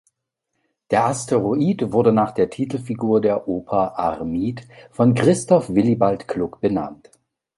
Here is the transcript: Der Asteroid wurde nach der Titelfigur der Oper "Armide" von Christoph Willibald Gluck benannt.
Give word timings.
Der 0.89 1.05
Asteroid 1.05 1.91
wurde 1.91 2.11
nach 2.11 2.31
der 2.31 2.49
Titelfigur 2.49 3.21
der 3.21 3.47
Oper 3.47 3.99
"Armide" 3.99 4.63
von 4.89 5.13
Christoph 5.13 5.69
Willibald 5.75 6.27
Gluck 6.27 6.59
benannt. 6.59 7.11